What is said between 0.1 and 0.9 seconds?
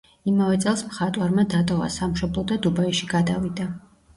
იმავე წელს